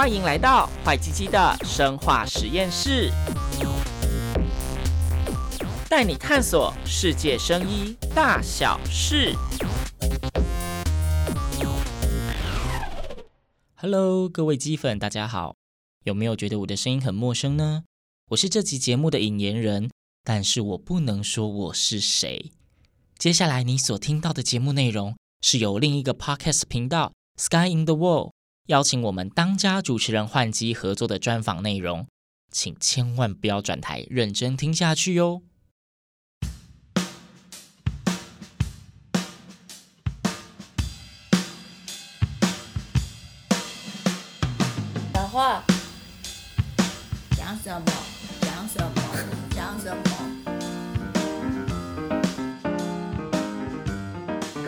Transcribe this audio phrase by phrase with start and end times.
[0.00, 3.10] 欢迎来到坏基基的生化实验室，
[5.88, 9.34] 带你探索世界生医大小事。
[13.74, 15.56] Hello，各位鸡粉，大家好。
[16.04, 17.82] 有没有觉得我的声音很陌生呢？
[18.30, 19.90] 我是这集节目的引言人，
[20.22, 22.52] 但是我不能说我是谁。
[23.18, 28.30] 接下来你所听到的节目内容是由另一个 Podcast 频道 Sky in the World。
[28.68, 32.06] 邀请我们当家主持人换机合作的专访内容，
[32.52, 35.40] 请千万不要转台，认真听下去哟。
[45.14, 45.64] 讲话，
[47.34, 48.07] 讲什么？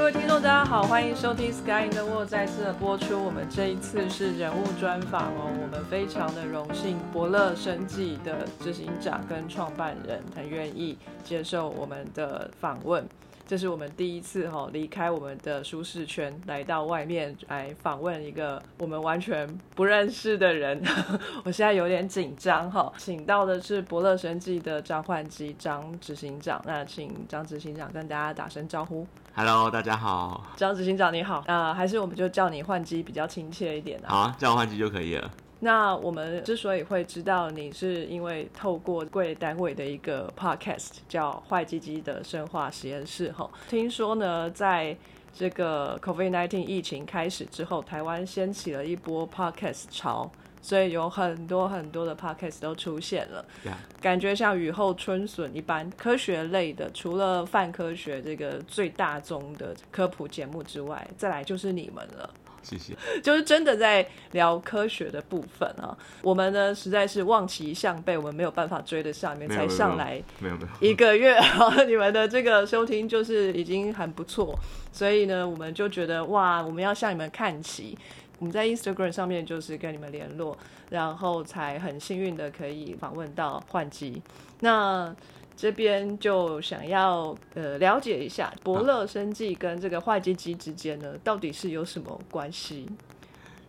[0.00, 3.22] 各位听众，大家好，欢迎收听《Sky in the World》再次的播出。
[3.22, 13.07] 我们这一次是人物专访哦，我们非常的荣幸，伯乐生技的执行长跟创办人很愿意接受我们的访问。
[13.46, 20.80] 这是我们第一次哈离开我们的舒适圈，来到外面来访问一个我们完全不认识的人。
[21.45, 29.07] 我现在有点紧张哈，请到的是伯乐生技的张焕基张执行长，那请张执行长跟大家打声招呼。
[29.43, 30.45] Hello，大家好。
[30.55, 34.07] 张执行长你好，啊、呃，还是我们就叫你换机比较亲切一点啊。
[34.07, 35.30] 好啊，叫我换机就可以了。
[35.60, 43.49] 那我们之所以会知道你，是因为透过贵单位的一个 podcast 叫坏基基的生化实验室哈。
[43.66, 44.95] 听说呢，在
[45.32, 50.30] 这个 COVID-19 疫情开始之后，台湾掀起了一波 podcast 潮，
[50.63, 53.45] 所以有很多很多的 podcast 都出现了.
[54.01, 55.91] 感觉像雨后春笋一般。
[55.97, 62.29] 科学类的，除了泛科学这个最大宗的科普节目之外，再来就是你们了。
[62.63, 62.95] 谢谢，
[63.25, 65.97] 就是真的在聊科学的部分啊。
[66.22, 71.38] 我们呢实在是望其项背，我们没有办法追得上面，才上来没有没有一个月，
[71.88, 74.59] 你们的这个收听就是已经很不错，
[74.93, 77.97] 所以呢，我们就觉得哇，我们要向你们看齐。
[78.40, 80.56] 我们在 Instagram 上面就是跟你们联络，
[80.88, 84.20] 然后才很幸运的可以访问到换机。
[84.60, 85.14] 那
[85.54, 92.88] 这边就想要呃了解一下伯乐生计跟这个坏机机之间呢，到底是有什么关系？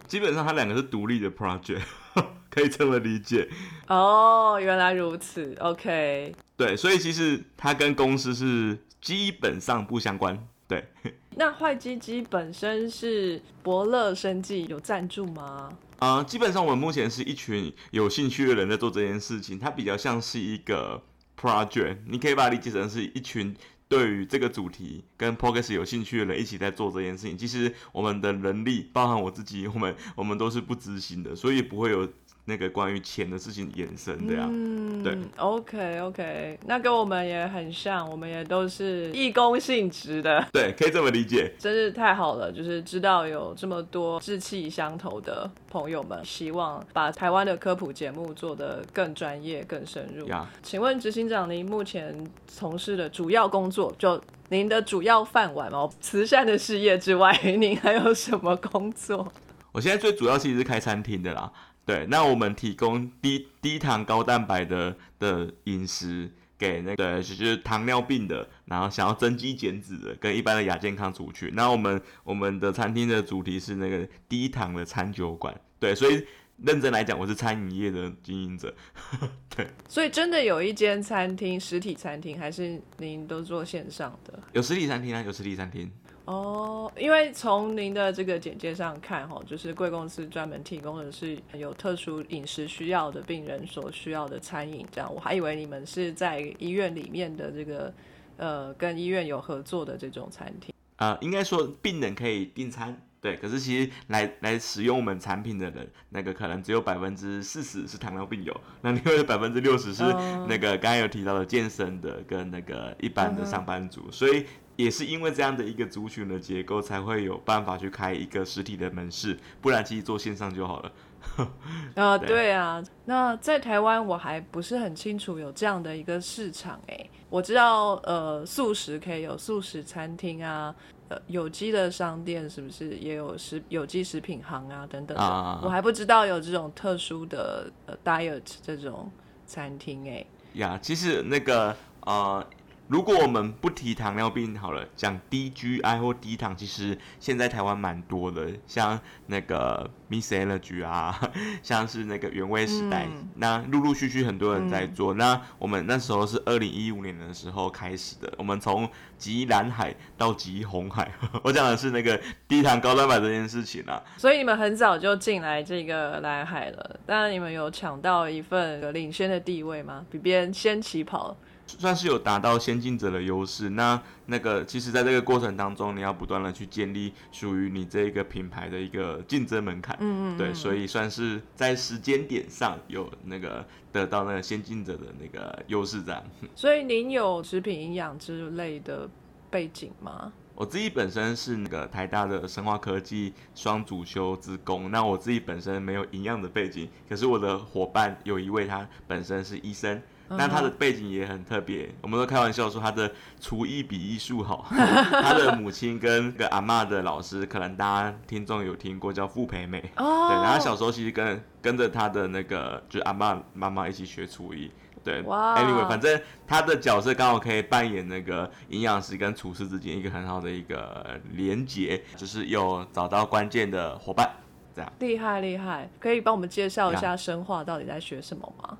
[0.08, 1.82] 基本上它两个是独立的 project，
[2.50, 3.50] 可以这么理解。
[3.88, 5.54] 哦，原来如此。
[5.60, 6.34] OK。
[6.56, 10.48] 对，所以其实它跟公司是基本上不相关。
[10.72, 11.12] 对。
[11.36, 15.72] 那坏鸡鸡本身是伯乐生计有赞助吗？
[16.00, 21.04] 啊、呃，基本上我们目前是一群有兴趣的人在做这件事情，它比较像是一个。
[21.40, 23.56] Project，你可以把它理解成是一群
[23.88, 27.36] 对于这个主题跟 Podcast 有兴趣的人一起在做这件事情。
[27.36, 32.08] 其实我们的能力，包含我自己，我们我们都是不知心的，所以不会有。
[32.46, 50.28] 那个关于钱的事情延伸的呀，嗯，对，OK OK，那跟我们也很像，我们也都是义工性质的，对，可以这么理解，真是太好了，就是知道有这么多志气相投的朋友们，希望把台湾的科普节目做得更专业、更深入。
[50.64, 54.20] 请问执行长，您目前从事的主要工作，就
[54.50, 59.32] 您的主要饭碗哦，慈善的事业之外， 您还有什么工作？
[59.72, 61.50] 我现在最主要其实是开餐厅的啦。
[61.92, 71.52] 对，那我们提供低低糖高蛋白的的饮食给那个就是糖尿病的，然后想要增肌减脂的，跟一般的亚健康族群。
[71.54, 75.54] 那我们我们的餐厅的主题是那个低糖的餐酒馆。
[75.80, 76.26] 对，所以
[76.64, 78.74] 认真来讲，我是餐饮业的经营者。
[79.54, 84.40] 对，所以真的有一间餐厅，实体餐厅，还是您都做线上的？
[84.54, 85.92] 有实体餐厅啊，有实体餐厅。
[86.26, 97.94] 哦，因为从您的这个简介上看，哈，就是贵公司专门提供的是有特殊饮食需要的病人所需要的餐饮，这样，我还以为你们是在医院里面的这个，
[98.38, 100.72] 呃，跟医院有合作的这种餐厅。
[100.98, 110.04] 啊、呃，应该说病人可以订餐，对，可是其实来来使用我们产品的人，那个可能只有百分之四十是糖尿病友， 那另外的百分之六十是
[110.48, 114.46] 那个刚刚有提到的健身的跟那个一般的上班族，所以。
[114.82, 120.92] 也是因为这样的一个族群的结构，才会有办法去开一个实体的门市，不然其实做线上就好了。
[121.96, 130.74] 啊，对啊，那在台湾我还不是很清楚有这样的一个市场哎，我知道呃素食可以有素食餐厅啊，
[131.10, 139.12] 呃有机的商店是不是也有食有机食品行啊等等的，啊，我还不知道有这种特殊的呃 diet 这种
[139.46, 140.26] 餐厅哎。
[140.54, 142.44] 呀，其实那个呃。
[142.92, 151.18] 如果我们不提糖尿病好了，讲低 GI 或低糖，其实现在台湾蛮多的，像那个 Miss Energy 啊，
[151.64, 155.14] 像是那个原味时代，嗯、那陆陆续续很多人在做。
[155.14, 161.10] 嗯、那我们那时候是二零一五年的时候开始的，我们从极蓝海到极红海，
[161.46, 164.04] 我讲的是那个低糖高蛋白这件事情啊。
[164.18, 170.06] 所以你们很早就进来这个蓝海了，当然你们有抢到一份领先的地位吗？
[170.12, 171.38] 比别人先起跑？
[171.80, 173.70] 算是有达到先进者的优势。
[173.70, 179.96] 那那个，其实，在这个过程当中，你要不断的去建立属于你这个品牌的一个竞争门槛。
[180.00, 180.38] 嗯嗯。
[180.38, 186.24] 对，所以算是在时间点上有那个得到那个先进者的那个优势这样。
[186.56, 189.10] 所以您有食品营养之类的
[189.50, 190.32] 背景吗？
[190.54, 194.92] 我自己本身是那个台大的生化科技双主修之工。
[194.92, 200.02] 那我自己本身没有营养的背景，可是我的伙伴有一位，他本身是医生。
[200.38, 204.66] 那他的背景也很特别，我们都开玩笑说他的厨艺比艺术好。
[204.72, 209.80] 他的母亲跟个阿妈的老师，可能大家听众有听过叫傅培美。
[209.98, 210.28] 哦。
[210.30, 214.72] 对，然后他小时候其实跟跟着他的那个就是阿妈妈妈一起学厨艺。
[215.04, 215.22] 对。
[215.24, 215.58] 哇。
[215.58, 224.30] Anyway，反正他的角色刚好可以扮演那个营养师跟厨师之间一个很好的一个连结，就是有找到关键的伙伴，
[224.76, 224.92] 这样。
[225.00, 228.78] 厉害厉害，可以帮我们介绍一下生化到底在学什么吗？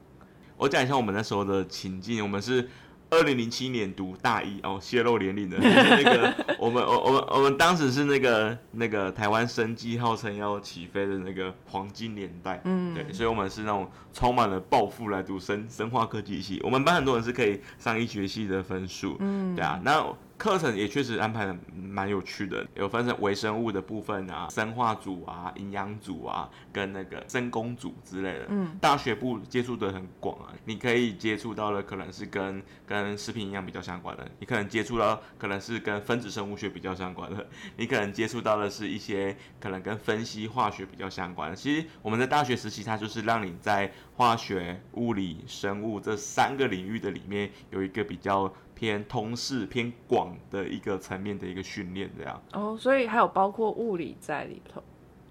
[0.62, 2.70] 我讲一下我们那时候的情境，我们是
[3.10, 20.06] 二零零七年读大一哦，泄露年龄的那个， 我们我我们我们当时是那个那个台湾生机号称要起飞的那个黄金年代，嗯，对，所以我们是那种充满了抱负来读生生化科技系，我们班很多人是可以上医学系的分数，嗯，对啊，那。
[20.42, 28.48] 课程也确实安排的蛮有趣的，有分成微生物的部分啊，生化组啊，营养组啊，跟那个生工组之类的。
[28.50, 37.48] 嗯，大学部接触的很广啊，你可以接触到的可能是跟跟食品营养比较相关的，你可能接触到可能是跟分子生物学比较相关的，
[37.78, 41.56] 你可能接触到的是一些可能跟分析化学比较相关的。
[41.56, 48.52] 其实我们在大学时期，它就是让你在化学、物理、生物这三个领域的里面有一个比较。
[48.82, 54.82] 偏通识偏广的一个层面的一个训练，这样哦，所以还有包括物理在里头，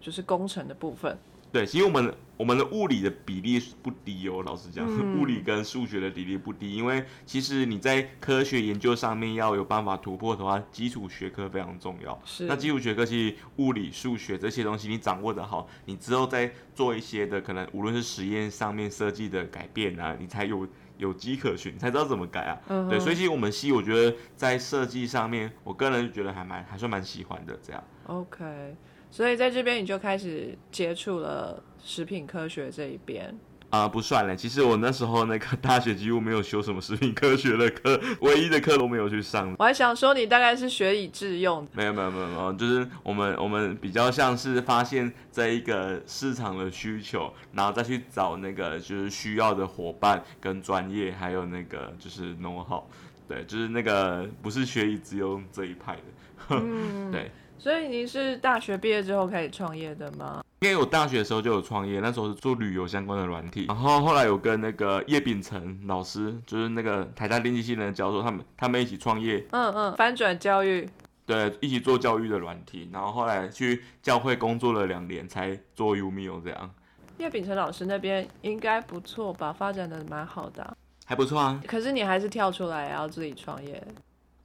[0.00, 1.19] 就是工程的部分。
[1.50, 12.17] 对，其实我们我们的物理的比例不低哦，老实讲，嗯、 物理跟数学的比例不低，因为其实你在科学研究上面要有办法突破的话，基础学科非常重要。
[12.25, 20.64] 是，那基础学科其实物理、数学这些东西你掌握的好，你之后再做一些的可能，无论是实验上面设计的改变啊，你才有。
[21.00, 22.61] 有迹可循，才知道怎么改啊。
[22.69, 27.58] 嗯、对，所以其实我们系，我觉得在设计上面，我个人觉得还蛮还算蛮喜欢的。
[27.62, 27.82] 这样。
[28.05, 28.76] OK，
[29.11, 33.37] 所以在这边你就开始接触了食品科学这一边。
[33.70, 34.37] 啊、呃，不算了。
[34.37, 39.55] 其实我那时候那个大学几乎没有修什么食品科学的课，唯一的课都没有去上。
[39.58, 41.67] 我还想说你大概是学以致用。
[41.72, 52.82] 没有没有没有没有，就是我们我们比较像是发现这一个市场的需求，然后再去找那个就是需要的伙伴跟专业，还有那个就是 know how。
[53.28, 56.02] 对，就是那个不是学以致用这一派的。
[56.49, 57.31] 嗯， 对。
[57.60, 60.42] 所以您是大学毕业之后开始创业的吗？
[60.60, 70.88] 因为我大学的时候就有创业，那时候是做旅游相关的软体，然后后来有跟那个叶秉成老师，就是那个台大电机系的教授，他们他们一起创业，嗯嗯，翻转教育，
[71.26, 76.70] 对，一起做教育的软体，然后后来去教会工作了两年，才做 Umio 这样。
[77.18, 81.62] 叶秉成老师那边应该不错吧，发展的蛮好的，还不错啊。
[81.66, 83.87] 可是你还是跳出来要自己创业。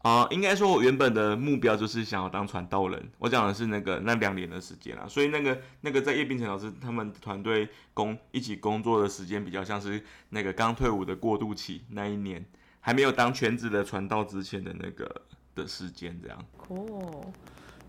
[0.05, 3.11] 啊、呃，应该说，我原本的目标就是想要当传道人。
[3.17, 12.45] 我讲的是那个那两年的时间啊，所以那个那个在叶冰城老师他们团队工一起工作的时间，比较像是那个刚退伍的过渡期那一年，
[12.81, 15.23] 还没有当全职的传道之前的那个
[15.55, 16.45] 的时间这样。
[16.67, 17.33] 哦。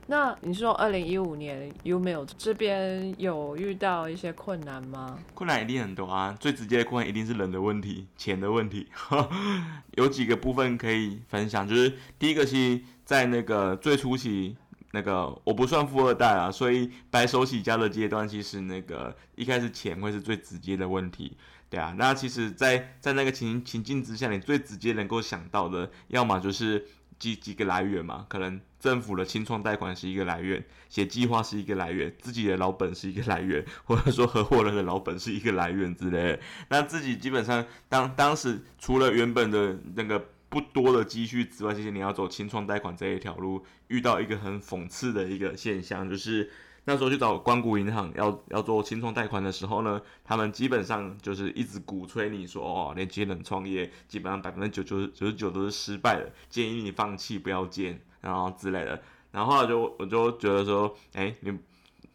[0.09, 5.19] 那你说二零一五年 Umilk 这边有遇到一些困难吗？
[5.35, 8.87] 困难一定很多啊，最直接的困难一定是人的问题、钱的问题。
[9.99, 14.57] 有几个部分可以分享，就是第一个是在那个最初期，
[14.93, 21.37] 那个我不算富二代啊，所以白手起家的阶段，其实那个一开始钱会是最直接的问题，
[21.69, 21.93] 对啊。
[21.99, 26.87] 那其实在，在在那个情情境之下，你最直接能够想到的，要么就是。
[27.19, 36.41] 几几个来源嘛，可能政府的清创贷款是一个来源，写计划是一个来源，自己的老本是一个来源，或者说合伙人的老本是一个来源之类的。
[36.69, 46.51] 那自己基本上当当时除了原本的那个不多的积蓄之外，其实你要走清创贷款这一条路，遇到一个很讽刺的一个现象，就是
[46.89, 59.03] 那时候去找光谷银行要要做清创贷款的时候呢，他们基本上就是一直鼓吹你说哦，年轻人创业基本上百分之九九九十九都是失败的，建议你放弃不要建，然后之类的。
[59.33, 61.59] 然后后来就我就觉得说，哎，你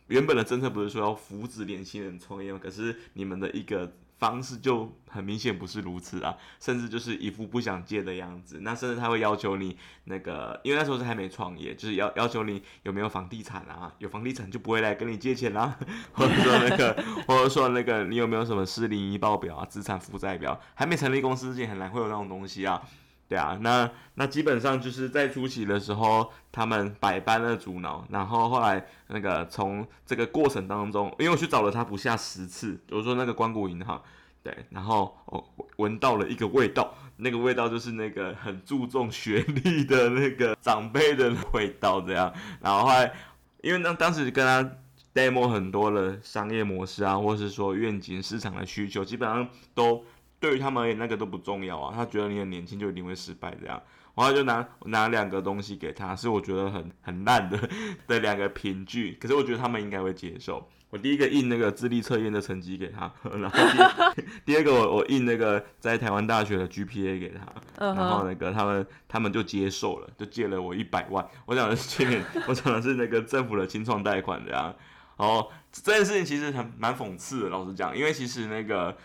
[0.08, 2.60] 原本的政策不是说要扶持年轻人创业吗？
[2.64, 3.92] 可是你们的一个。
[4.22, 8.60] 方式就很明显不是如此啊，甚至就是一副不想借的样子。
[8.62, 15.76] 那甚至他会要求你那个，因为那时候是还没创业，就是要要求你有没有房地产啊，有房地产就不会来跟你借钱啦，
[16.14, 22.80] 或者说那个， 或者说那个你有没有什么四零一报表啊，资产负债表，还没成立公司之前很难会有那种东西啊。
[23.32, 34.04] 对啊，那那基本上就是在初期的时候，他们百般的阻挠，然后后来那个从这个过程当中，因为我去找了他不下十次，比如说那个关谷银行，
[34.44, 43.14] 对，然后我闻到了一个味道，那个味道就是那个很注重学历的那个长辈的味道，这样，然后后来
[43.62, 44.76] 因为当当时跟他
[45.14, 50.04] demo 很多的商业模式啊，或是说愿景、市场的需求，基本上都。
[50.42, 51.94] 对于他们而言，那个都不重要啊。
[51.96, 53.82] 他觉得你很年轻，就一定会失败这样。
[54.14, 57.58] 然后就拿拿两个东西给他，是我觉得很很烂的
[58.08, 59.18] 的两个凭据。
[59.22, 60.68] 可是我觉得他们应该会接受。
[60.90, 63.58] 我第一个印那个智力测验的成绩给他， 然后
[64.14, 71.26] 第 第二个我我印那个在台湾大学的 GPA 给他，然后那个他们他们就接受了，就借了我一百万。
[71.46, 74.76] 我讲的是去年，我讲的是那个政府的清创贷款这样。
[75.16, 78.98] 然后这件事情其实很蛮讽刺的，老实讲，因为其实那个。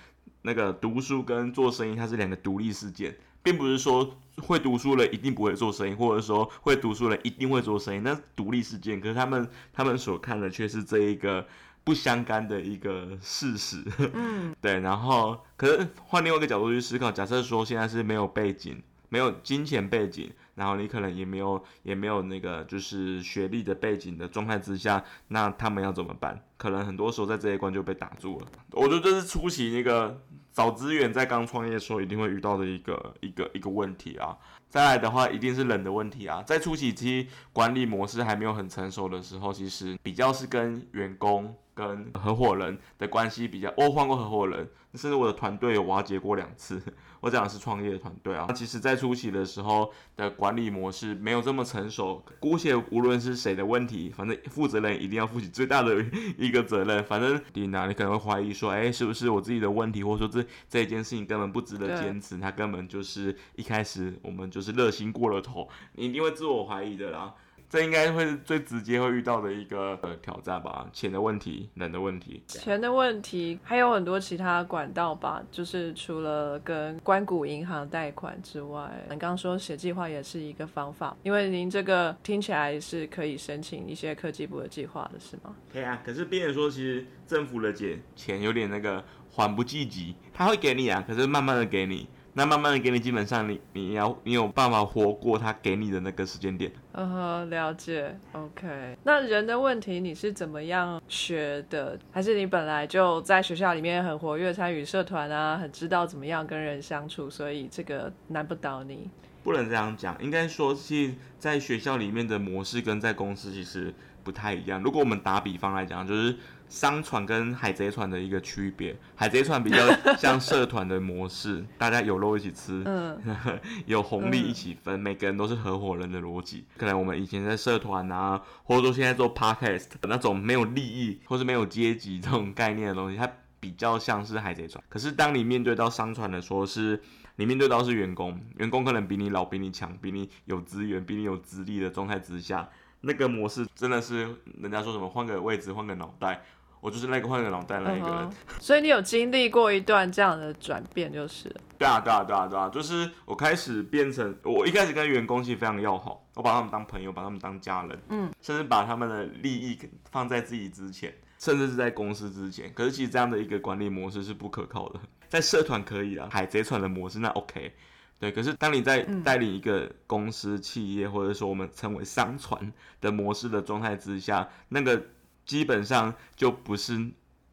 [0.46, 3.12] 那个读书跟做生意，它是两个独立事件，
[3.42, 9.00] 并不是说会读书的一定不会做生意，或者说会读书的一定会做生意，那是独立事件。
[9.00, 11.44] 可是他们他们所看的却是这一个
[11.82, 13.82] 不相干的一个事实。
[14.14, 14.78] 嗯，对。
[14.78, 20.30] 然后，可是换另外一个角度去思考，假设说现在是没有背景，没有金钱背景。
[20.56, 26.42] 然后你可能也没有也没有那个就是学历的背景的状态之下，那他们要怎么办？
[26.56, 28.46] 可能很多时候在这一关就被打住了。
[28.72, 30.18] 我觉得这是出席那个
[30.56, 34.34] 找资源在刚创业的时候一定会遇到的一个一个一个问题啊。
[34.70, 36.42] 再来的话，一定是人的问题啊。
[36.46, 43.70] 在初期期管理模式还没有很成熟的时候，其实比较是跟员工跟合伙人的关系比较。
[43.76, 46.82] 我换过合伙人，甚至我的团队有瓦解过两次。
[47.26, 52.24] 我讲的是创业的团队啊，其实，在初期的时候的管理模式没有这么成熟。
[52.38, 55.96] 姑且无论是谁的问题，反正负责人一定要负起最大的
[56.38, 57.02] 一个责任。
[57.02, 67.34] 反正你哪，你可能会怀疑说，哎，是不是我自己的问题，或者说这这一件事情根本不值得坚持，他根本就是一开始我们就是热心过了头，你一定会自我怀疑的啦。
[67.68, 85.54] 这应该会是最直接会遇到的一个呃挑战吧，钱的问题，人的问题，钱的问题还有很多其他管道吧，就是除了跟关谷银行贷款之外，你刚刚说写计划也是一个方法，因为您这个听起来是可以申请一些科技部的计划的是吗？
[85.72, 92.08] 对啊，可是别人说其实政府的钱钱有点那个缓不济急，他会给你啊，可是慢慢的给你。
[92.38, 96.70] 那慢慢的给你，基本上你你要你有办法活过他给你的那个时间点。
[96.92, 98.14] 嗯哼，了解。
[98.32, 101.98] OK，那人的问题你是怎么样学的？
[102.12, 109.08] 还是你本来就在学校里面很活跃，参与社团啊，很知道怎么样跟人相处，所以这个难不倒你？
[109.42, 114.82] 不能这样讲，应该说是在学校里面的模式跟在公司其实不太一样。
[114.82, 116.36] 如果我们打比方来讲，就是。
[116.68, 119.78] 商船跟海贼船的一个区别，海贼船比较
[120.18, 123.20] 像社团的模式，大家有肉一起吃，嗯、
[123.86, 126.64] 有红利一起分，嗯、每个人都是合伙人的逻辑。
[126.76, 133.30] 可能我们以前在社团啊，或者说现在做 podcast 那种没有利益或是没有阶级这种概念的东西，它
[133.60, 134.82] 比较像是海贼船。
[134.88, 137.00] 可是当你面对到商船的时候，是
[137.36, 142.68] 你面对到是员工，员工可能比你老、比你强、比你有资源、比你有资历的状态之下，
[143.00, 146.42] 那个模式真的是人家说什么换个位置、换个脑袋。
[146.86, 148.32] 我就是那个换个脑袋那一个人，uh huh.
[148.60, 151.52] 所以你有经历过一段这样的转变，就是。
[151.76, 159.76] 对啊，对啊，对啊，对啊，就是我开始变成，我一开始跟员工其实非常要好，我把他们当朋友，把他们当家人，嗯，甚至把他们的利益
[160.12, 162.72] 放在自己之前，甚至是在公司之前。
[162.72, 167.74] 可是其实这样的一个管理模式是不可靠的，在社团可以啊，海贼船的模式那 OK，
[168.20, 168.30] 对。
[168.30, 175.02] 可是当你在带领一个公司、企业，或者说我们称为商船的模式的状态之下，那个。
[175.46, 177.10] 基本上就不是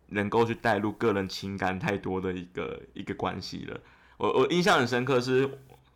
[0.07, 3.79] 能够去带入个人情感太多的一个一个关系了。
[4.17, 5.49] 我我印象很深刻是，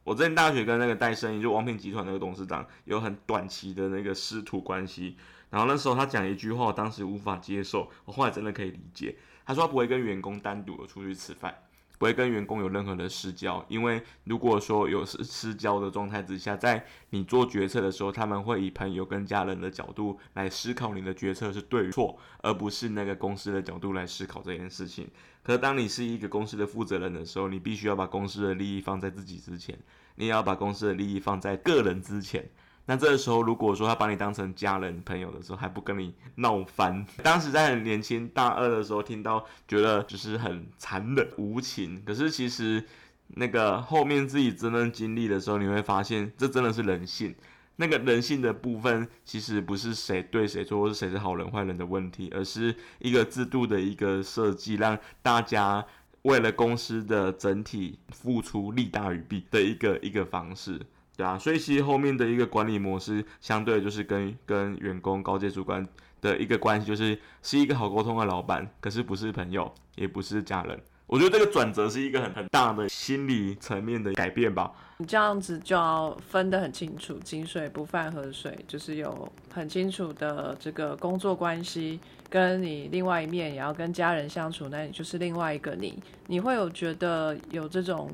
[0.04, 5.18] 我之前大学跟那个戴生意，就王品集团那个董事长有很短期的那个师徒关系。
[5.50, 9.16] 然后那时候他讲一句话，我当时无法接受，我后来真的可以理解。
[9.46, 11.56] 他说他不会跟员工单独的出去吃饭，
[11.98, 25.10] 不会跟员工有任何的私交，因为如果说有私私交的状态之下，在你做决策的时候，他们会以朋友跟家人的角度来思考你的决策是对与错，而不是那个公司的角度来思考这件事情。
[25.42, 29.78] 可是当你是一个公司的负责人的时候，你必须要把公司的利益放在自己之前，
[30.16, 32.50] 你也要把公司的利益放在个人之前。
[32.90, 37.06] 那这个时候，如果说他把你当成家人朋友的时候，还不跟你闹翻。
[37.22, 42.02] 当时在很年轻大二的时候，听到觉得就是很残忍无情。
[42.06, 42.82] 可是其实
[43.28, 47.36] 那个后面自己真正经历的时候，你会发现这真的是人性。
[47.76, 55.86] 那个人性的部分，其实不是谁对谁错，或是谁是好人坏人的问题，而是一个制度的一个设计，让大家
[56.22, 60.82] 为了公司的整体付出利大于弊的一个一个方式。
[61.18, 65.86] 对啊，所以其实后面的一个管理模式，相对就是跟跟员工、高阶主管
[66.22, 70.80] 的一个关系，就是是一个好沟通的老板，可是不是朋友，也不是家人。
[71.08, 74.72] 我觉得这个转折是一个很很大的心理层面的改变吧。
[74.98, 85.98] 你这样子就要分得很清楚，井水不犯河水，就是有很清楚的这个工作关系，跟你另外一面也要跟家人相处，那你就是另外一个你。
[86.28, 88.12] 你会有觉得有这种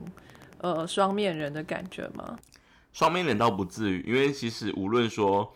[0.59, 2.37] 呃双面人的感觉吗？
[2.93, 5.53] 双面人倒不至于，因为其实无论说，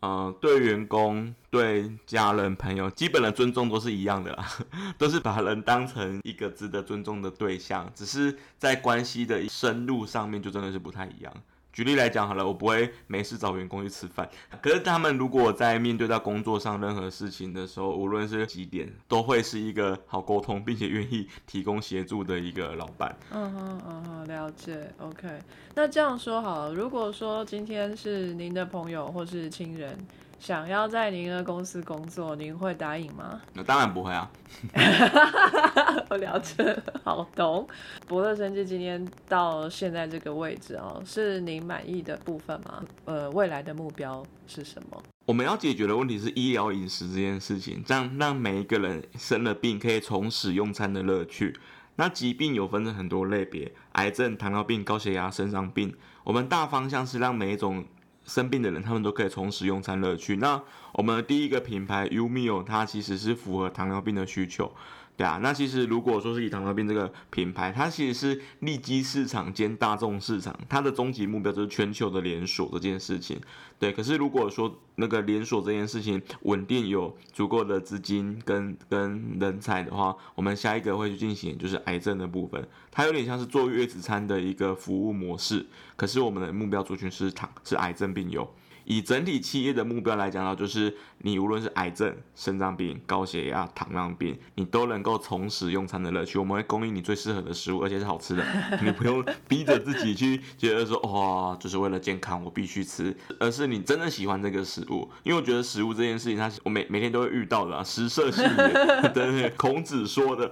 [0.00, 4.48] 嗯，对员工、对家人、朋友，基本的尊重都是一样的啦，
[4.96, 11.34] 都是把人当成一个值得尊重的对象，只是在关系的深入上面就真的是不太一样。
[11.78, 14.28] 举例来讲好了，我不会没事找员工去吃饭。
[14.60, 23.16] 可是他们如果在面对到工作上任何事情的时候，无论是几点，都会是一个好沟通，并且愿意提供协助的一个老板。
[23.30, 24.92] 嗯哼嗯哼，了解。
[24.98, 25.28] OK，
[25.76, 29.96] 那这样说好了，如果说今天是您的朋友或是亲人，
[30.38, 33.40] 想要在您的公司工作，您会答应吗？
[33.54, 34.30] 那当然不会啊。
[36.08, 37.66] 我了解，好懂。
[38.06, 42.82] 博乐生技今天到现在这个位置哦，是您满意的部分吗？
[43.04, 45.02] 呃，未来的目标是什么？
[45.26, 51.58] 我们要解决的问题是医疗饮食这件事情，这样让每一个人生了病可以重拾用餐的乐趣。
[51.96, 55.92] 那疾病有分成很多类别，癌症、糖尿病、高血压、肾脏病。
[56.22, 57.84] 我们大方向是让每一种
[58.28, 60.36] 生病的人，他们都可以重拾用餐乐趣。
[60.36, 64.70] 那我们的第一个品牌 U meal，它其实是符合糖尿病的需求。
[65.18, 73.36] 对啊，那其实如果说是以糖尿病这个品牌，它其实是利基市场兼大众市场，它的终极目标就是全球的连锁这件事情。
[73.80, 85.66] 对，可是如果说那个连锁这件事情稳定有足够的资金跟跟人才的话，我们下一个会去进行就是癌症的部分，它有点像是坐月子餐的一个服务模式，
[85.96, 88.48] 可是我们的目标族群是糖是癌症病友。
[88.88, 96.38] 以整体企业的目标来讲呢，就是你无论是癌症、肾脏病、高血压、糖尿病，你都能够重拾用餐的乐趣。
[96.38, 98.42] 我们会供应你最适合的食物，而且是好吃的，
[98.82, 105.06] 你不用逼着自己去觉得说哇，就是为了健康我必须吃，而是你真的喜欢这个食物。
[105.22, 108.72] 因为我觉得食物这件事情，它是我每每天都会遇到的啊，食色性也，
[109.12, 110.50] 对对，孔子说的。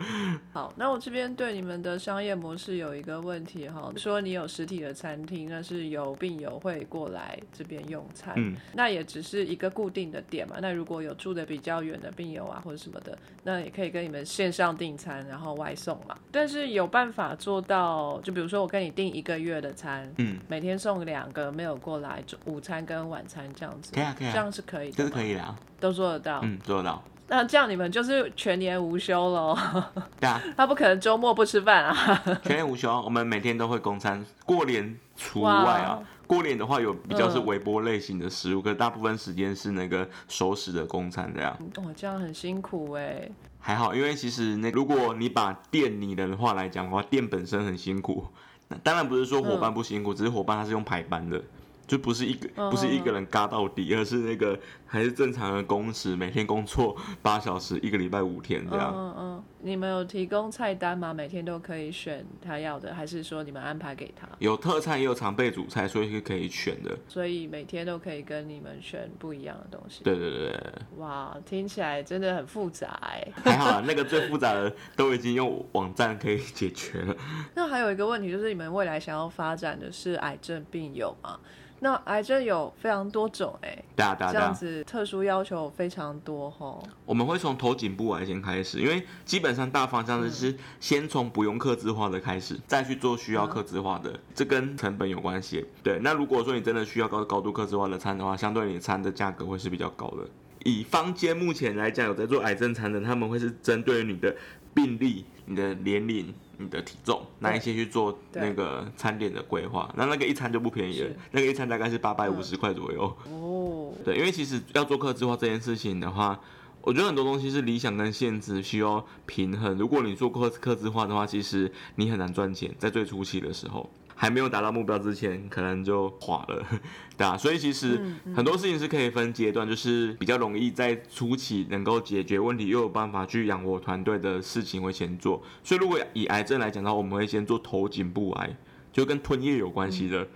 [0.53, 8.26] 好，那我这边对你们的商业模式有一个问题哈，说你有实体的餐厅，那是有病友会过来这边用餐。
[8.37, 10.57] 嗯，那也只是一个固定的点嘛。
[10.61, 16.17] 那如果有住的比较远的病友啊，或者什么的，那也可以跟你们线上订餐，然后外送嘛。
[16.33, 27.03] 但是有办法做到，就比如说我跟你订一个月的餐，嗯，每天送两个没有过来，午餐跟晚餐这样子，可以啊，可以啊，这样是可以的，这是可以的啊，都做得到，嗯，做得到。
[27.29, 29.59] 那这样你们就是全年无休喽？
[30.21, 32.23] 对啊，他不可能周末不吃饭啊。
[32.45, 35.99] 全年无休，我们每天都会供餐，过年除外啊。
[36.27, 41.57] 过年的话有比较是微波类型的食物，嗯、可是大部分时间是那个熟食的供餐这样。
[41.77, 43.29] 哦，这样很辛苦哎。
[43.59, 48.27] 还好，因为其实那如果你把店拟人的话来讲的话，店本身很辛苦。
[48.69, 51.43] 那当然不是说伙伴不辛苦，嗯、只是伙伴他是用排班的。
[51.87, 58.93] 就不是一个不是一个人嘎到底，嗯、而是那个还是正常的工时，每天工作八小时，一个礼拜五天这样。
[58.95, 61.15] 嗯嗯，你们有提供菜单吗？
[61.15, 64.27] 每天都可以选他要的，还是说你们安排给他？
[64.41, 66.97] 有特菜也有常备主菜，所以是可以选的。
[67.09, 70.03] 所以每天都可以跟你们选不一样的东西。
[70.03, 70.73] 对对对对。
[70.97, 73.29] 哇，听起来真的很复杂哎。
[73.45, 77.17] 还好啦，那个最复杂的都已经用网站可以解决了。
[77.55, 81.39] 那还有一个问题就是，你们未来想要发展的是癌症病友吗？
[81.81, 86.83] 那癌症有非常多种哎、欸，对啊对啊，这样子特殊要求非常多哦。
[87.05, 95.67] 我们会从头颈部癌先开始，因为基本上大方向就是先从不用刻字化的开始，嗯、再去做需要刻字化的，嗯、这跟成本有关系。
[95.83, 100.27] 对，那如果说你真的需要高高度刻字化的餐的话，相对你的餐的价格会是比较高的。
[100.67, 104.35] 以坊间目前来讲有在做癌症餐的，他们会是针对你的
[104.75, 109.89] 病例你的年龄、你的体重，哪一些去做那个餐点的规划。
[109.97, 113.05] 那那个一餐就不便宜了，那个一餐大概是八百五十块左右。
[113.31, 116.41] 哦、嗯，对，因为其实要做客制化这件事情的话，
[116.81, 119.79] 我觉得很多东西是理想跟现实需要平衡。
[119.79, 123.89] 如果你做客客制化的话，其实你很难赚钱，在最初期的时候。
[124.19, 126.67] 还没有达到目标之前，可能就垮了，
[127.17, 128.01] 对啊，所以其实
[128.35, 135.43] 很多事情是可以分阶段，就是比较容易在初期能够解决问题，又有办法去养活团队的事情会先做。
[135.63, 138.57] 所以如果以癌症来讲的话，我们会先做头颈部癌，
[138.91, 140.23] 就跟吞咽有关系的。
[140.23, 140.29] 嗯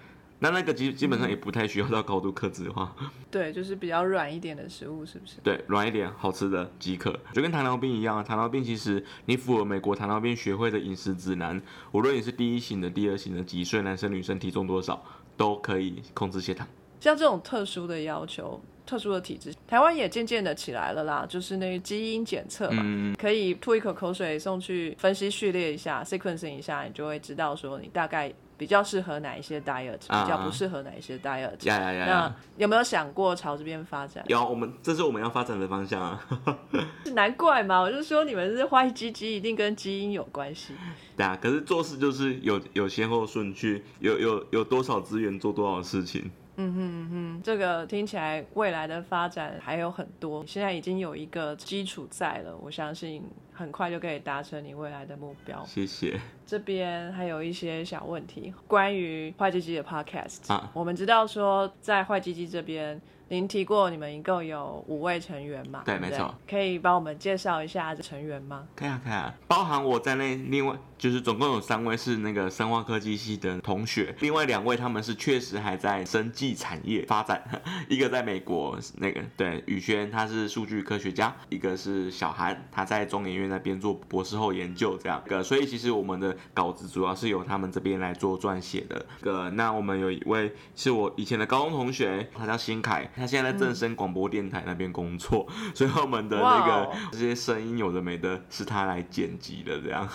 [0.43, 2.95] 那那个基基本上也不太需要到高度克制化，
[3.31, 5.35] 对，就是比较软一点的食物，是不是？
[5.43, 8.23] 对，软一点，好吃的即可，就跟糖尿病一样啊。
[8.23, 11.61] 糖尿病其实你符合美国糖尿病学会的饮食指南，
[11.93, 15.05] 无论你是第一型的、第二型的，几岁，男生女生，体重多少，
[15.37, 16.67] 都可以控制血糖。
[17.01, 21.27] 像这种特殊的要求、特殊的体质，台湾也渐渐的起来了啦。
[21.29, 28.33] 就是那个基因检测嘛，嗯、可以吐一口口水送去分析序列一下，sequencing 一下，你就会知道说你大概。
[28.61, 31.51] 比较适合哪一些 diet，比较不适合哪一些 diet。
[31.63, 32.07] 呀呀呀！
[32.07, 34.23] 那有没有想过朝这边发展？
[34.29, 36.23] 有，我们这是我们要发展的方向啊。
[37.15, 40.75] 难怪嘛，我就说你们是坏鸡鸡，一定跟基因有关系。
[41.17, 46.31] 对啊，可是做事就是有有先后顺序，有有有多少资源做多少事情。
[46.57, 55.65] 嗯哼嗯哼，这个听起来未来的发展还有很多，现在已经有一个基础在了，我相信很快就可以达成你未来的目标。
[55.65, 56.21] 谢谢。
[56.47, 63.01] 这边还有一些小问题，关于坏鸡鸡的 podcast，啊，我们知道说在坏鸡鸡这边。
[63.33, 65.85] 您提过你们一共有五位成员嘛？
[65.87, 66.35] 对，没错。
[66.49, 68.67] 可以帮我们介绍一下这成员吗？
[68.75, 77.43] 可以啊，可以啊，包含我在内，另外就是总共有三位是那个生化科技系的同学，另外两位他们是确实还在生技产业发展，
[77.89, 89.07] 一个在美国那个对宇轩他是数据科学家，一个是小韩他在中研院那边做博士后研究这样个，所以其实我们的稿子主要是由他们这边来做撰写的。
[89.23, 93.11] 个那我们有一位是我以前的高中同学，他叫新凯。
[93.17, 100.07] 他现在在正声广播电台那边工作，嗯， 所以我们的那个这些声音有的没的，是他来剪辑的，这样。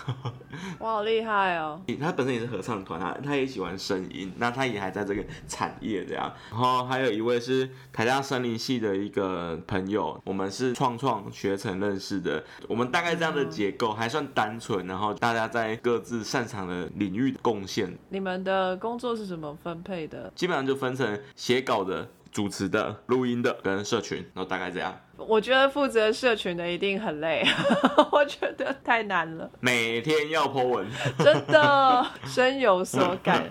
[0.80, 1.82] 哇，好厉害哦！
[2.00, 6.32] 他本身也是合唱团，啊他也喜欢声音，那他也还在这个产业这样。
[6.52, 12.44] 然后还有一位是台大森林系的一个朋友，我们是创创学成认识的。
[12.68, 17.98] 我们大概这样的结构还算单纯，然后大家在各自擅长的领域贡献。
[18.10, 20.32] 你们的工作是怎么分配的？
[20.36, 22.08] 基本上就分成写稿的。
[22.36, 24.94] 主持的、录音的跟社群，然后大概这样。
[25.16, 27.42] 我觉得负责社群的一定很累，
[28.12, 29.50] 我觉得太难了。
[29.62, 30.86] 每天要 po 文，
[31.20, 33.42] 真的 深有所感。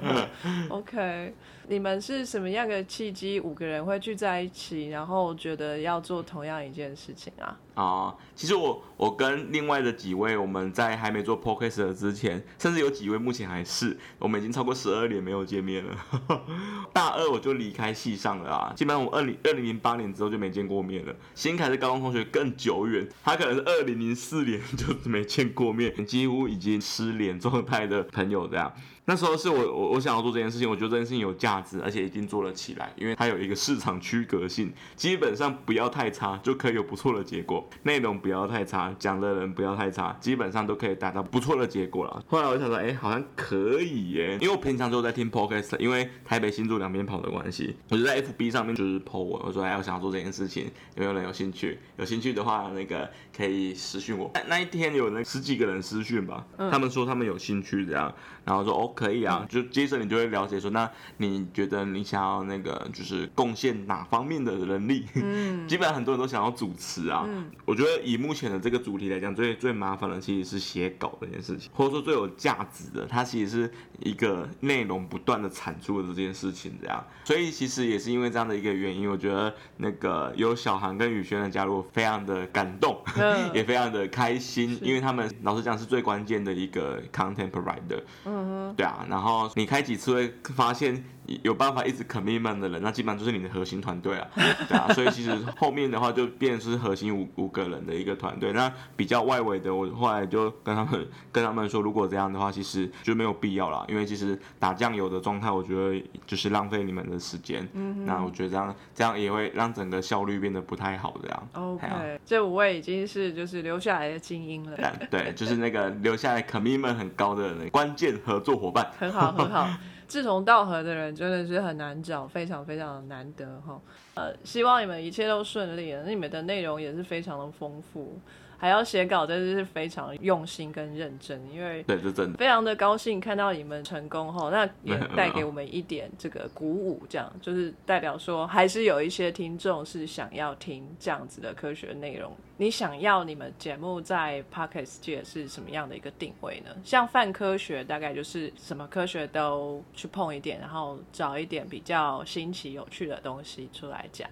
[0.69, 1.35] OK。
[1.69, 3.41] 你们是什么样的契机？
[3.41, 7.59] 五个人会聚在一起，然后觉得要做同样一件事情啊？
[7.75, 15.97] 啊、其实我我跟另外的几位，我们在还没做 podcast 之前，甚至有几位目前还是，我们已经超过十二年没有见面了。
[16.93, 21.13] 大二我就离开系上了啊，基本上我二零二零零八年之后就没见过面了。
[21.35, 28.73] 新凯的高中同学更久远，他可能是二零零四年就没见过面，几乎已经失联状态的朋友这样。
[29.07, 42.25] 那时候是我我我想要做这件事情，我觉得这件事情有价值，而且一定做了起来，因为它有一个市场区隔性，基本上不要太差就可以有不错的结果，内容不要太差，讲的人不要太差，基本上都可以达到不错的结果了。
[42.27, 50.65] 后来我想说，哎、欸，好像可以耶，因为我平常都在听 podcast，因为台北新竹两边跑的关系，我就在 FB 上面就是 po 我，我说哎，我想要做这件事情，
[50.97, 51.79] 有没有人有兴趣？
[51.99, 54.31] 有兴趣的话，那个可以私讯我。
[54.33, 58.13] 那那一天有那十几个人私讯吧，他们说他们有兴趣这样，
[58.47, 58.91] 然后说哦。
[58.95, 65.05] 可以啊，就接着你就会了解说，那你觉得你想要那个就是贡献哪方面的能力？
[65.17, 67.25] 嗯， 基本上很多人都想要主持啊。
[67.27, 77.05] 嗯，我觉得以目前的这个主题来讲，最最麻烦的其实是写稿这件事情，或者说最有价值的，它其实是一个内容不断的产出的这件事情这样。
[77.25, 88.01] 所以其实也是因为这样的一个原因，我觉得那个有小韩跟宇轩的加入，非常的感动，嗯、 也非常的开心，因为他们老实讲是最关键的一个 content provider。
[88.25, 88.34] 嗯
[88.77, 91.05] 对啊，然后你开几次会发现。
[91.43, 94.29] 有办法一直 commitment 的人，那基本上就是你的核心团队啊，
[94.69, 98.53] 对啊，所以其实后面的话就变成是核心五五个人的一个团队。
[98.53, 107.67] 那比较外围的，我后来就跟他们跟他们说，如果这样的话，其实就没有必要了，因为其实打酱油的状态，我觉得就是浪费你们的时间。
[107.73, 111.15] 嗯，那我觉得这样这样也会让整个效率变得不太好。
[111.23, 111.49] 这样。
[111.53, 114.77] OK，这五位已经是就是留下来的精英了。
[115.11, 118.91] 对，就是那个留下来 commitment 很高的关键合作伙伴。
[118.99, 119.69] 很好，很好。
[120.07, 123.81] 志同道合的人真的是很难找，非常非常难得哈。
[124.15, 125.93] 呃，希望你们一切都顺利。
[125.93, 128.19] 那你们的内容也是非常的丰富。
[128.65, 142.33] 还要写稿，真的是非常用心跟认真，因为对，是真的，非常的高兴看到你们成功后，那也 带给我们一点这个鼓舞，这样就是代表说还是有一些听众是想要听这样子的科学内容。
[142.57, 146.71] 你想要你们节目在 Podcast 界是什么样的一个定位呢？
[146.83, 154.27] 像泛科学，大概就是什么科学都去碰一点，然后找一点比较新奇有趣的东西出来讲。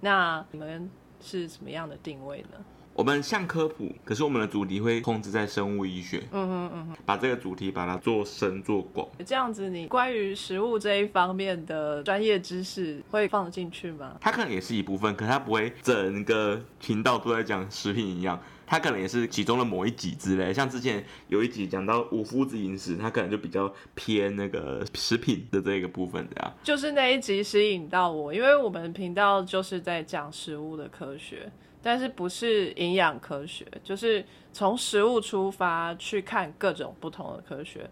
[0.00, 2.58] 那你们是什么样的定位呢？
[2.98, 6.20] 我们像科普，可是我们的主题会控制在生物医学。
[6.32, 9.06] 嗯哼嗯哼，把这个主题把它做深做广。
[9.24, 14.16] 这样子，你关于食物这一方面的专业知识会放进去吗？
[14.20, 20.52] 它可能也是一部分，可是它不会整个频道都在讲食品营养，它可能也是其中的某一集之类。
[20.52, 26.52] 像之前有一集讲到无麸质饮食，它可能就比较偏那个食品的这个部分，这样。
[26.64, 31.48] 就是那一集吸引到我，因为我们频道就是在讲食物的科学。
[31.82, 37.88] 但是不是营养科学，就是从食物出发去看各种不同的科学，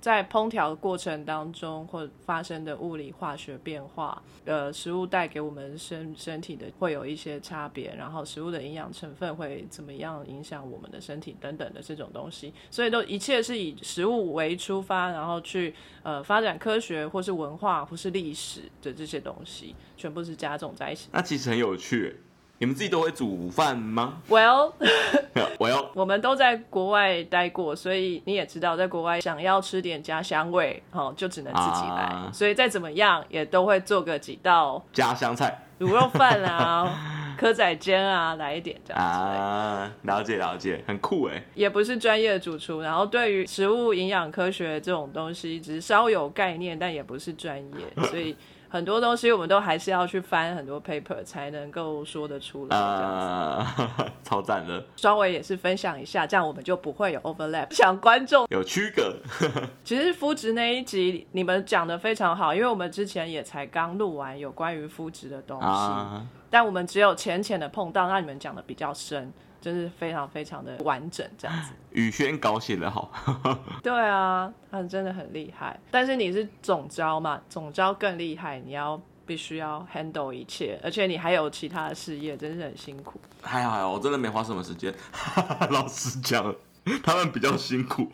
[0.00, 21.08] 在烹调过程当中或发生的物理化学变化，呃，食物带给我们身身体的会有一些差别，然后食物的营养成分会怎么样影响我们的身体等等的这种东西，所以都一切是以食物为出发，然后去呃发展科学或是文化或是历史的这些东西，全部是加总在一起。
[21.12, 22.16] 那其实很有趣。
[22.58, 32.02] 你们自己都会煮饭吗？Well，Well， 我们都在国外待过，所以你也知道，在国外想要吃点家乡味，哦，就只能自己来。
[32.04, 39.08] 啊、所以再怎么样，也都会做个几道家乡菜，卤肉饭啊， 蚵仔煎啊，来一点这样子。
[39.08, 41.42] 啊，了解了解，很酷哎。
[41.54, 48.34] 也不是专业的主厨，然后对于食物营养科学这种东西，只是稍有概念，但也不是专业，所以。
[48.68, 53.82] 很多东西我们都还是要去翻很多 paper 才能够说得出来，这样子。
[53.82, 54.84] Uh, 超赞的。
[54.96, 59.16] 稍微也是分享一下，这样我们就不会有 overlap，想观众有区隔。
[59.84, 66.20] 其实肤质那一集你们讲的非常好，因为我们之前也才刚录完有关于肤质的东西，uh.
[66.50, 69.32] 但我们只有浅浅的碰到，那你们讲的比较深。
[69.66, 73.10] 就是非常非常的完整这样子，宇轩稿写得好，
[73.82, 75.76] 对啊，他真的很厉害。
[75.90, 83.20] 但是你是总招嘛，总招更厉害，你要必须要 handle 一切，而且你还有其他的事业，真是很辛苦。
[83.42, 84.94] 还好还好，我真的没花什么时间。
[85.70, 86.54] 老实讲，
[87.02, 88.08] 他们比较辛苦。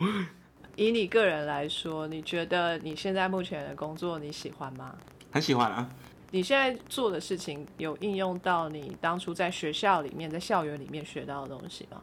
[0.75, 4.95] 以你个人来说，你觉得你现在目前的工作你喜欢吗？
[5.31, 5.87] 很喜欢啊。
[6.33, 12.01] 你现在做的事情有应用到你当初在学校里面、在校园里面学到的东西吗？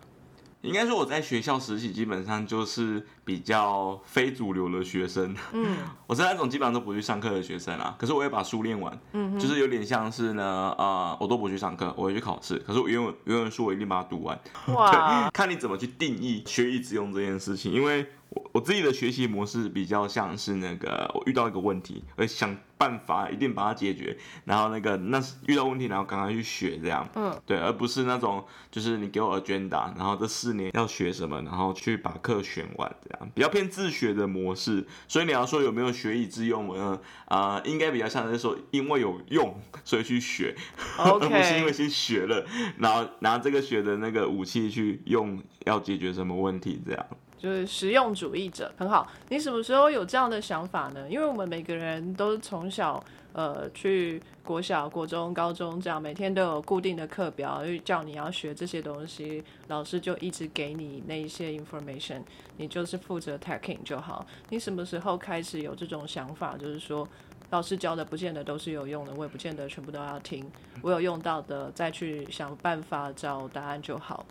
[0.60, 5.34] 应该说我在学校实习基本上就是比较非主流的学生。
[5.52, 7.96] 嗯， 我是那种基本上都不去上课的学生啊。
[7.98, 8.96] 可是我也把书练完。
[9.14, 12.56] 嗯，就是有点像是呢，啊、呃，我都不去上课，我会去考试。
[12.58, 14.40] 可是我原文原文书我一定把它读完。
[14.76, 18.06] 哇，看你怎么去定义学以致用这件事情，因为。
[18.30, 34.86] 我我自己的学习模式比较像是那个，我遇到一个问题，我想办法一定把它解决，然后那个那遇到问题，然后赶快去学这样，嗯，对，而不是那种就是你给我 agenda，然后这四年要学什么，然后去把课选完这样，比较偏自学的模式。
[35.08, 37.00] 所以你要说有没有学以致用呢？
[37.26, 40.54] 啊、呃，应该比较像是说因为有用所以去学
[40.98, 42.46] 而不是因为先学了，
[42.78, 47.06] 然后拿这个学的那个武器去用，要解决什么问题这样。
[47.40, 49.10] 就是实用主义者，很好。
[49.30, 51.08] 你什么时候有这样的想法呢？
[51.08, 62.20] 因为我们每个人都从小呃去国小、国中、高中这样，每天都有固定的课表，就叫你要学这些东西，老师就一直给你那一些 information，
[62.58, 64.26] 你就是负责 taking 就好。
[64.50, 66.58] 你什么时候开始有这种想法？
[66.58, 67.08] 就是说，
[67.48, 70.44] 老师教的不见得都是有用的，我也不见得全部都要听，
[70.82, 74.26] 我有用到的再去想办法找答案就好。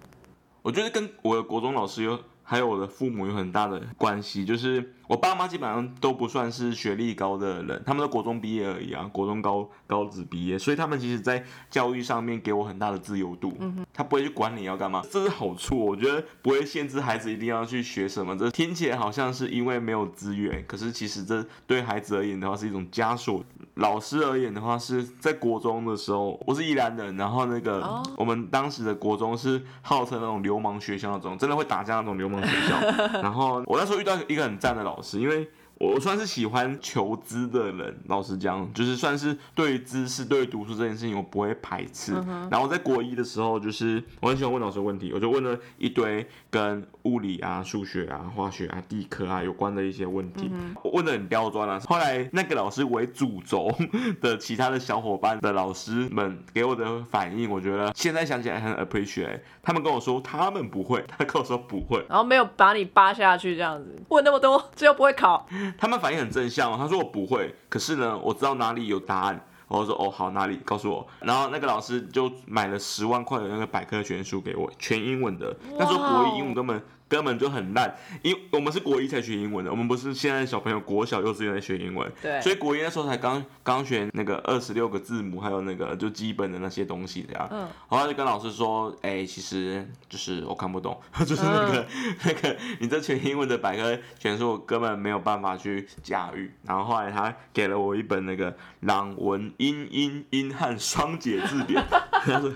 [0.62, 2.20] 我觉得跟我的国中老师有。
[2.50, 13.58] 还有我的父母有很大的关系，就是我爸妈基本上都不算是学历高的人，他们都国中毕业而已啊，国中高高职毕业，所以他们其实在教育上面给我很大的自由度，
[13.92, 23.44] 他不会去管你要干嘛，这是好处，我觉得不会限制孩子一定要去学什么，这听起来好像是因为没有资源，可是其实这对孩子而言的话是一种枷锁。
[23.76, 32.78] 老师而言的话，是在国中的时候，我是宜兰人，然后那个我们当时的国中是号称那种流氓学校那种，真的会打架那种流氓学校。
[33.24, 35.48] 然后我那时候遇到一个很赞的老是，因为
[35.80, 42.14] 我算是喜欢求知的人，老实讲，就是算是对于知识、对于读书这件事情，我不会排斥。
[42.16, 51.80] 嗯、然后在国一的时候，就是我很喜欢问老师问题，我就问了一堆跟物理啊、数学啊、化学啊、地科啊有关的一些问题，嗯、我问的很刁钻啊。
[51.88, 53.74] 后来那个老师为主轴
[54.20, 59.40] 的其他的小伙伴的老师们给我的反应，我觉得现在想起来很 appreciate。
[59.64, 65.48] 他们跟我说他们不会，他跟我说不会，然后没有把你扒下去这样子，问那么多，最后不会考。
[65.78, 69.46] 他们反应很正向哦，他说我不会，可是呢，我知道哪里有答案。
[69.68, 71.08] 我说哦好，哪里告诉我？
[71.20, 75.56] 然后那个老师就买了十万块的那个百科全书给我，全英文的。
[75.78, 76.82] 那时候国一英文根本。
[77.10, 96.52] 根本就很烂，因为我们是国一才学英文的，我们不是现在小朋友国小幼稚园在学英文，对，所以国一那时候才刚刚学那个二十六个字母，还有那个就基本的那些东西这样，嗯，后来就跟老师说，哎、欸，其实就是我看不懂， 就是那个、嗯、 那个你这全英文的百科全书，我根本没有办法去驾驭。
[96.64, 101.84] 然后后来他给了我一本那个朗文英英英汉双解字典，
[102.24, 102.54] 他说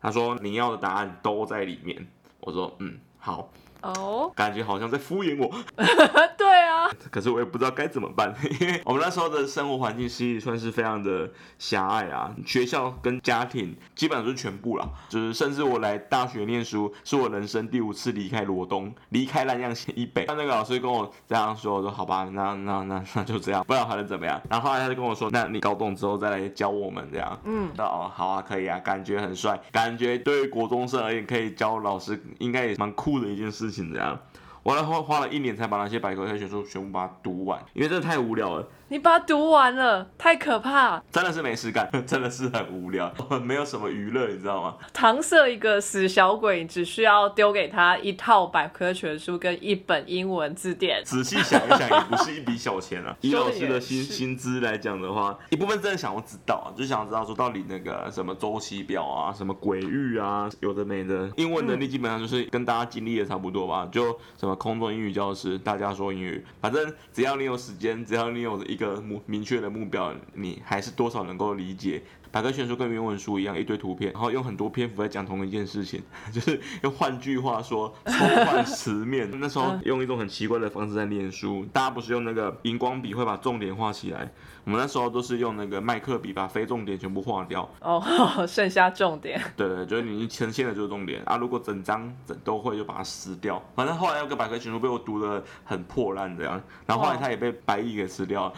[0.00, 2.06] 他说你要的答案都在里面，
[2.40, 3.52] 我说嗯好。
[3.82, 3.92] 哦
[4.24, 4.34] ，oh.
[4.34, 5.50] 感觉好像在敷衍我。
[6.36, 12.34] 对啊，可是我也不知道该怎么办，因 为我们那时候的生活环境其实算是非常的狭隘啊。
[12.46, 20.24] 学校跟家庭基本上是全部啦，就是甚至我来大学念书，是我人生第五次离开罗东，离开南阳县以北。
[20.26, 24.40] 那那个老师跟我这样说，我说好吧，那那那 那就这样，不知道还能怎么样。
[24.48, 27.38] 然后后来他就跟我说，那你高中之后再来教我们这样。
[27.44, 33.69] 嗯，哦，好啊，可以啊，感觉很帅，感觉对于国中生而言，可以教老师，应该也蛮酷的一件事。
[33.70, 34.18] 情这样，
[34.62, 38.68] 我来花花了一年才把那些百科全书全部把它读完，因为真的太无聊了。
[38.92, 41.00] 你把它读完了，太可怕！
[41.12, 43.08] 真的是没事干， 真的是很无聊，
[43.40, 44.74] 没有什么娱乐，你知道吗？
[44.92, 51.00] 搪塞一个死小鬼，只需要丢给他一套百科全书跟一本英文字典。
[51.04, 53.16] 仔细想一想，也不是一笔小钱啊。
[53.22, 61.30] 以老师的薪薪资来讲的话，一部分真的想要知道啊，就想知道说到底那个什么周期表啊，什么鬼域啊，有的没的。
[61.36, 72.02] 英文能力基本上就是跟大家经历的差不多吧，就什么空中英语教师，大家说英语，反正只要你有时间，只要你有一个目明确的目标，你还是多少能够理解。
[72.32, 78.12] 百科全书跟原文书一样，一堆图片，然后用很多篇幅在讲同一件事情， 就是用换句话说，抽
[78.44, 79.28] 换词面。
[79.40, 84.30] 那时候用一种很奇怪的方式在念书，大家不是用那个荧光笔会把重点画起来，
[84.64, 87.68] 我们那时候都是用那个麦克笔把非重点全部画掉。
[87.80, 88.00] 哦，
[88.46, 89.40] 剩下重点。
[89.56, 91.36] 对对，就是你呈现的就是重点啊。
[91.36, 93.60] 如果整张整都会，就把它撕掉。
[93.74, 98.54] 反正后来那个百科全书被我读的很破烂这样，然后后来它也被白蚁给吃掉了，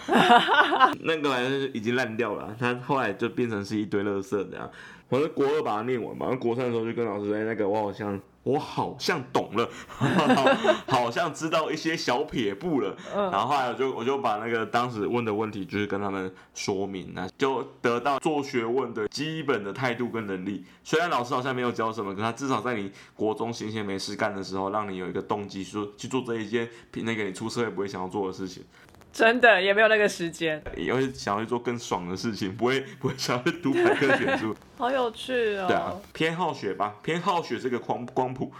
[1.00, 1.40] 那个
[1.72, 3.62] 已经烂掉了，它后来就变成。
[3.64, 4.70] 是一堆垃圾这样，
[5.09, 9.68] 我在国二把它念完嘛，然后国三的时候就跟老师说：“哎，那个我好像我好像懂了，
[10.88, 20.64] 好像知道一些小撇步了。”然后后来我就我就把那个当时问的问题，就是跟他们说明啊，就得到做学问的基本的态度跟能力。
[20.83, 28.64] 虽然老师好像没有教什么，可他至少在你国中闲闲没事干的时候，让你有一个动机说去做这一件那个你出社会不会想要做的事情。
[29.12, 34.57] 真的也没有那个时间，也会想要去做更爽的事情，不会 不会想要去读百科全书。
[34.79, 35.66] 好有趣哦！
[35.68, 38.51] 对啊，偏好学吧，偏好学这个光光谱。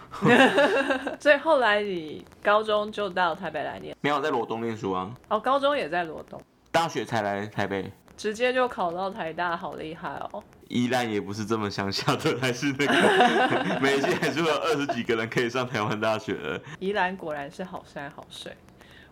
[1.19, 3.95] 所以后来你高中就到台北来念？
[4.01, 5.11] 没有在罗东念书啊。
[5.27, 10.43] 哦，高中也在罗东，大学才来台北，直接就考到台大，好厉害哦！
[10.69, 16.61] 宜兰也不是这么乡下的，还是那个每届还是有二十几个人可以上台湾大学的。
[16.79, 18.55] 宜兰果然是好山好水。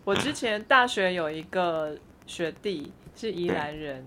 [0.04, 4.04] 我之前大学有一个学弟是宜兰人，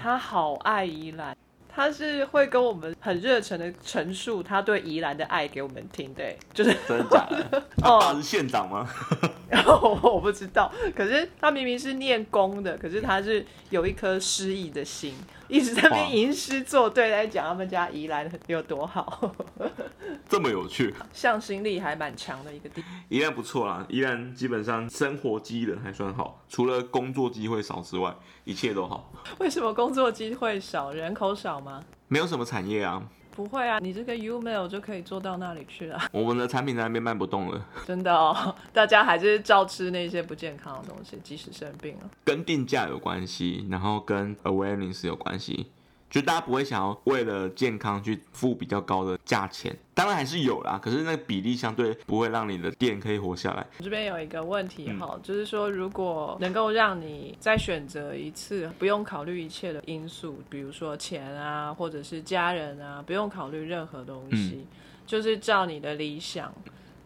[0.00, 1.36] 他好爱宜兰，
[1.68, 7.62] 他是会跟我们很热诚的陈述他对宜兰的爱给我们听的，就是真的假的？
[7.76, 8.88] 他爸是县长吗？
[9.66, 15.14] 哦，我不知道，可是他明明是念工的，可是他是有一颗诗意的心。
[15.48, 19.34] 一直在那边吟诗作对，在讲他们家宜兰有多好，
[20.28, 22.90] 这么有趣，向心力还蛮强的一个地方。
[23.08, 29.12] 宜兰不错啦，宜兰基本上生活机能还算好，除了工作机会少之外，一切都好。
[29.38, 30.92] 为什么工作机会少？
[30.92, 31.82] 人口少吗？
[32.08, 33.02] 没有什么产业啊。
[33.36, 36.00] 不会啊，你这个 UMail 就可以做到那里去了。
[36.10, 37.62] 我们的产品在那边卖不动了。
[37.86, 42.10] 真的哦， 大家还是照吃那些不健康的东西，即使生病了。
[42.24, 45.66] 跟定价有关系，然后跟 awareness 有关系。
[46.08, 53.66] 就大家不会想要为了健康去付比较高的价钱，当然还是有啦，可是那个比例相对不会让你的店可以活下来。
[53.80, 64.66] 这边有一个问题哈，嗯、就是说如果能够让你再选择一次，不用考虑一切的因素，比如说钱啊，或者是家人啊，不用考虑任何东西，嗯、
[65.06, 66.54] 就是照你的理想，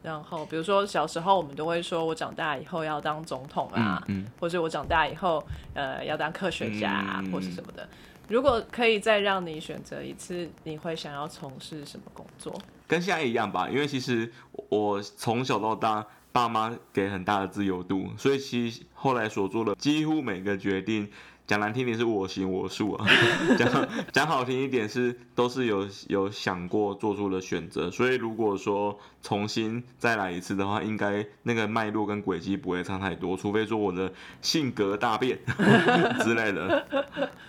[0.03, 5.43] 然后比如说小时候我们都会说，我长大以后要当总统啊，嗯嗯、或者我长大以后
[5.75, 7.89] 呃要当科学家、啊嗯、或是什么的。
[8.31, 12.57] 如果可以再让你选择一次，你会想要从事什么工作？
[12.87, 14.33] 跟现在一样吧，因为其实
[14.69, 21.11] 我从小到大，爸妈给很大的自由度，所以其实后来所做的几乎每个决定，
[21.51, 23.05] 讲难听点是我行我素啊，
[23.59, 27.91] 讲讲好听一点是都是有有想过做出的选择。
[27.91, 35.41] 所以如果说重新再来一次的话，应该那个脉络跟轨迹不会差太多，除非说我的性格大变
[36.23, 36.87] 之类的。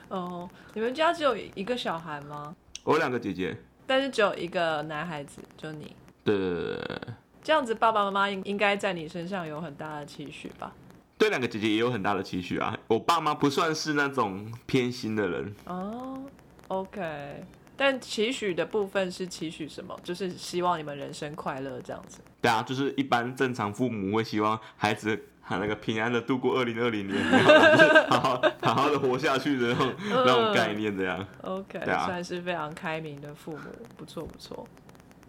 [0.07, 2.55] 哦，你们家只有一个小孩吗？
[2.83, 5.95] 我有两个姐姐，但是只有一个男孩子，就你。
[6.23, 6.99] 对对对对。
[7.43, 10.73] 这样子，爸爸妈妈应应该在你身上有很大的期许吧？
[11.21, 12.75] 对，两个姐姐也有很大的期许啊。
[12.87, 16.19] 我爸妈不算是那种偏心的人哦。
[16.67, 17.45] OK，
[17.77, 19.95] 但期许的部分是期许什么？
[20.03, 22.21] 就是希望你们人生快乐这样子。
[22.41, 31.23] 对啊，就是一般正常父母会希望孩子很那个平安的度过二零二零年，就是好好好好的活下去的那种那种概念这样。
[31.43, 33.59] OK，啊，算是非常开明的父母，
[33.95, 34.67] 不错不错。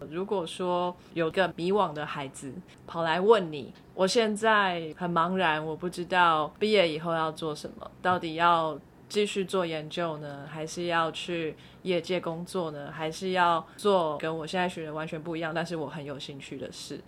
[0.09, 2.51] 如果说有个迷惘的孩子
[2.87, 16.99] 跑来问你，我现在很茫然，我不知道毕业以后要做什么，到底要继续做研究呢，还是要去业界工作呢，还是要做跟我现在学的完全不一样，但是我很有兴趣的事，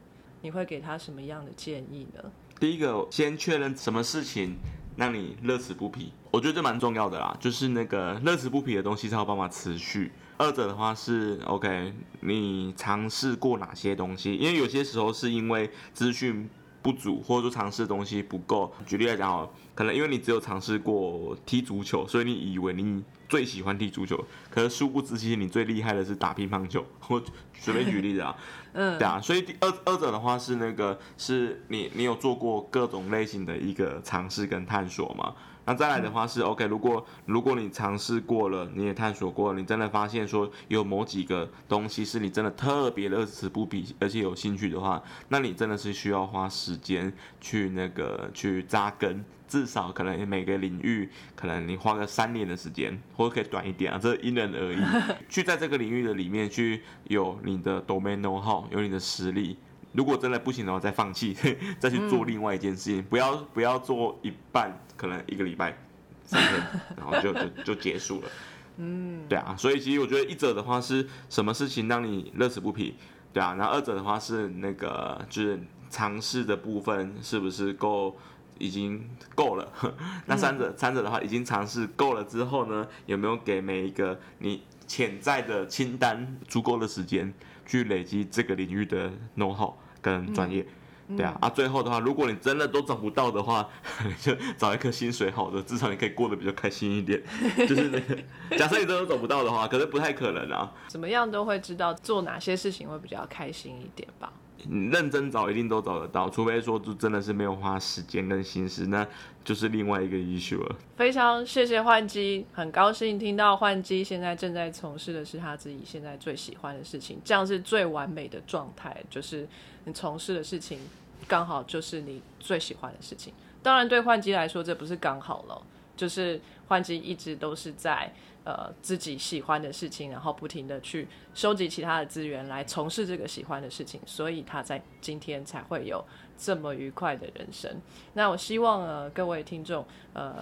[0.42, 2.24] 你会给他什么样的建议呢？
[2.60, 4.56] 第一个，先确认什么事情
[4.96, 10.12] 让你乐此不疲，我觉得这蛮重要的啦，就是那个乐此不疲的东西才有办法持续。
[10.38, 14.36] 二者的话是 OK，你尝试过哪些东西？
[14.36, 16.48] 因为有些时候是因为资讯
[16.86, 18.72] 不足，或者说尝试的东西不够。
[18.86, 26.86] 举例来讲哦，可能因为你只有尝试过踢足球，所以你以为你最喜欢踢足球，可是殊不知其实你最厉害的是打乒乓球。
[27.08, 27.20] 我
[27.58, 28.36] 随便举例子啊，
[28.74, 35.34] 嗯，对啊，所以第二二者的话是那个是你你有做过各种类型的一个尝试跟探索吗？
[35.66, 47.12] 那再来的话是 OK，如果如果你尝试过了，你也探索过了，你真的发现说有某几个东西是你真的特别乐此不疲，而且有兴趣的话，那你真的是需要花时间
[47.42, 54.78] 去那个去扎根，至少可能每个领域可能你花个三年的时间，或者可以短一点啊，这因人而异。
[55.28, 59.58] 去在这个领域的里面去有你的 domain know-how，有你的实力。
[59.96, 61.36] 如果真的不行的话，再放弃，
[61.80, 65.78] 再去做另外一件事情，嗯、不要不要做一半，可能一个礼拜、
[66.26, 68.30] 三天，然后就就就结束了。
[68.78, 72.96] 嗯，对啊，所以其实我觉得一者的话是什么事情让你乐此不疲，
[73.32, 78.18] 对啊，然后二者的话是那个就是尝试的部分是不是够，
[78.58, 79.72] 已经够了？
[80.28, 87.34] 那三者、嗯、三者的话已经尝试够了之后呢，有没有给每一个你潜在的清单足够的时间
[87.66, 89.74] 去累积这个领域的 know-how？
[90.06, 90.64] 跟专业，
[91.08, 93.68] 嗯、对啊，啊，最后的话，如果你真的都找不到的话，
[94.22, 97.20] 就找一颗薪水好的，至少你可以过得比较开心一点。
[97.68, 98.16] 就是那个，
[98.56, 100.72] 假设你真的都找不到的话，可是不太可能啊。
[100.88, 104.32] 怎么样都会知道做哪些事情会比较开心一点吧。
[104.68, 109.08] 你认真找一定都找得到，除非说就真的是没有花时间跟心思，那
[109.44, 110.76] 就是另外一个 issue 了。
[110.96, 119.48] 非常谢谢焕基，很高兴听到焕基现在正在从事的是他自己现在最喜欢的事情，这样是最完美的状态，就是
[119.86, 120.80] 你从事的事情
[121.28, 123.34] 刚好就是你最喜欢的事情。
[123.64, 125.62] 当然对换机来说这不是刚好了，
[125.96, 128.14] 就是换机一直都是在。
[128.46, 136.06] 呃，自己喜欢的事情，然后不停的去收集其他的资源来从事这个喜欢的事情，所以他在今天才会有
[136.38, 137.82] 这么愉快的人生。
[138.14, 139.84] 那我希望呃，各位听众
[140.14, 140.36] 呃，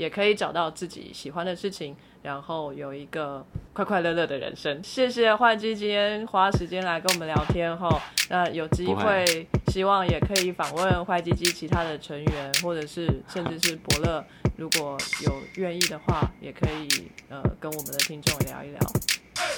[0.00, 3.44] 也可以找到自己喜欢的事情，然后有一个
[3.74, 4.82] 快快乐乐的人生。
[4.82, 8.00] 谢谢焕基今天花时间来跟我们聊天哈。
[8.30, 14.24] 那有机会，希望也可以访问坏鸡鸡其他的成员，或者是甚至是伯乐。
[14.56, 14.96] 如果
[15.26, 16.88] 有愿意的话，也可以
[17.28, 18.80] 呃跟我们的听众聊一聊。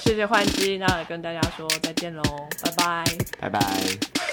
[0.01, 2.21] 谢谢焕基，那也跟大家说再见喽，
[2.61, 3.05] 拜拜，
[3.39, 4.32] 拜拜。